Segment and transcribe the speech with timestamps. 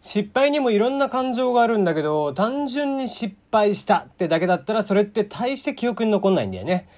[0.00, 6.88] 失敗にもいろんな感情があるんだけど、単純に失敗したってだけだったら、それって大して記憶に残んないんだよね。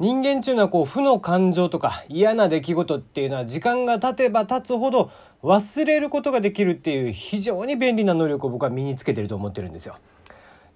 [0.00, 5.10] 人間っていうのはこう負の感情とか嫌な出来事っていうのは時間が経てば経つほど
[5.42, 9.96] 忘れることができるっていう非常に便利な能力を僕は身につけてると思ってるんですよ。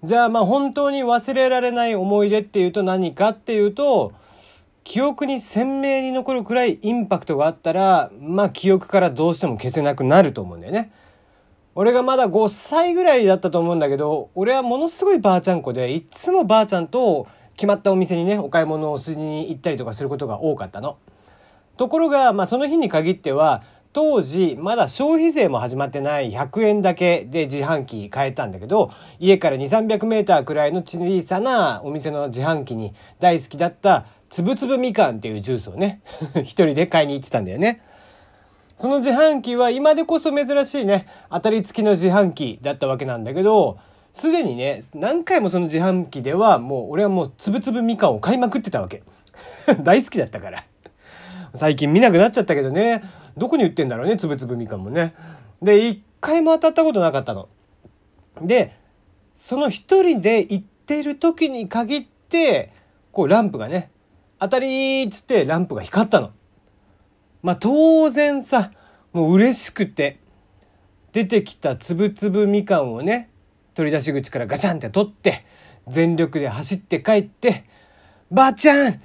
[0.03, 4.11] じゃあまあ本当に忘れられない思い出っていうと何かっていうと
[4.83, 10.91] 記憶に鮮明に残るくらいインパクトがあったらまあ記憶からどうしても消せなくなると思うんだよね。
[11.75, 20.97] 俺がまだ5歳ぐらいだったと思うんだけど俺はものすごいばあちゃん子でいつもばあちゃんと決まったお店にねお買い物をしに行ったりとかすることが多かったの。
[21.77, 36.01] ところが、まあ、その日に限っては当時まだ消費税も始まってない100円だけで自販機買えたんだけど家から2 3 0 0メーターくらいの小さなお店の自販機に大好きだったつぶつぶみかんっていうジュースをね
[36.43, 37.81] 一人で買いに行ってたんだよね。
[38.75, 41.07] その自販機は今でこそ珍しいね。
[41.29, 43.77] 当たり付きの自販機だったわけなんだけど
[44.13, 49.03] すでにね何回もその自販機ではもう俺はもうつぶつぶみかんを買いまくってたわけ。
[49.83, 50.65] 大好きだったから。
[51.55, 53.03] 最近見なくなっちゃったけどね。
[53.37, 55.13] どこに売ってんだろうねつぶつぶみかんもね。
[55.61, 57.49] で一回も当たったことなかったの。
[58.41, 58.75] で
[59.33, 62.71] その一人で行ってる時に限って
[63.11, 63.91] こうランプがね
[64.39, 66.31] 当たりっつってランプが光ったの。
[67.43, 68.71] まあ当然さ
[69.11, 70.19] もう嬉しくて
[71.11, 73.29] 出てきたつぶつぶみかんをね
[73.75, 75.45] 取り出し口からガシャンって取って
[75.87, 77.65] 全力で走って帰って
[78.31, 79.01] 「ばあちゃん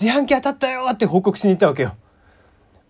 [0.00, 1.94] 自販機当たったよ!」って報告しに行ったわけよ。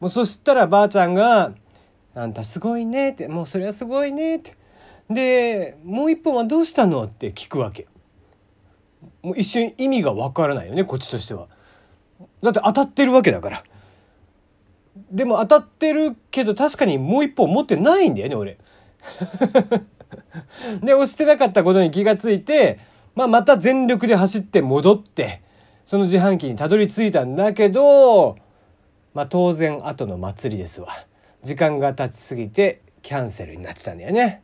[0.01, 1.53] もうそしたらばあちゃんが
[2.15, 4.57] 「あんたすごいね」って「もうそれはすごいね」って
[5.11, 7.87] で「もう一本はどうしたの?」って聞くわけ。
[9.23, 11.49] もう一瞬意味がわからないよねこっちとしては。
[12.41, 13.65] だって当たってるわけだから。
[15.13, 18.59] でも当たってるけど確かにもう一本持ってないんだよね俺。
[20.83, 22.79] で押してなかったことに気がついて、
[23.15, 25.43] まあ、また全力で走って戻って
[25.85, 28.37] その自販機にたどり着いたんだけど、
[29.13, 30.89] まあ、当然後の祭りですわ。
[31.43, 34.43] 時間が経ちすぎてキャンセルになってたんだよね。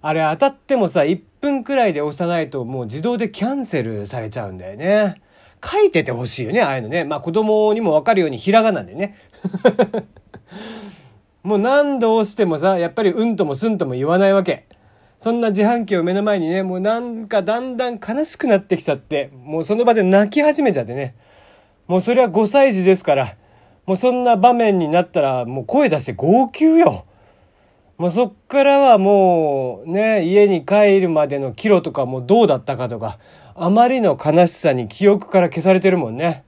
[0.00, 5.20] あれ当たってもさ1分くらいで押さないともう自動でキャンセルされちゃうんだよね。
[5.64, 9.16] 書いててほしいよねああいうのねまあ子供にも分かるようにひらがなでね
[11.42, 14.66] もう何度押してもさやっぱりうんともすんとも言わないわけ
[15.22, 21.14] そんな自販機を目の前にね、もうなんかだんだん悲しくなってきちゃって、もうその場で泣き始めちゃってね。
[21.86, 23.36] もうそれは5歳児ですから、
[23.86, 27.06] もうそんな場面になったらもう声出して号泣よ。
[27.98, 33.18] もうそっからはもうね、家に帰るまでのキロとかもどうだったかとか、
[33.54, 36.44] あまりの悲しさに記憶から消されてるもんね。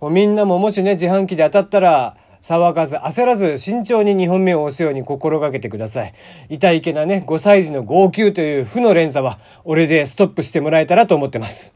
[0.00, 6.14] もうみんなももしね、自販機で当たったら、騒がず焦らず慎重に2本目を押すように心がけてください。
[6.48, 11.75] 痛いけなね、5歳児の号泣という負の連鎖は、俺でストップしてもらえたらと思ってます。